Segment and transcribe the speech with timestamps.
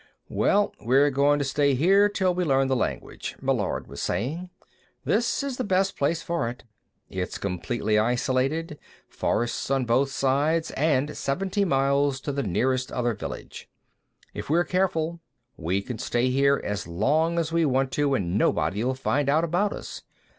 [0.29, 4.49] "Well, we're going to stay here till we learn the language," Meillard was saying.
[5.05, 6.63] "This is the best place for it.
[7.07, 13.69] It's completely isolated, forests on both sides, and seventy miles to the nearest other village.
[14.33, 15.19] If we're careful,
[15.55, 19.71] we can stay here as long as we want to and nobody'll find out about
[19.71, 20.01] us.